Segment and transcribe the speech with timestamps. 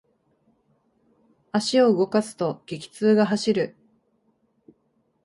[1.51, 3.75] 足を動かすと、激痛が走る。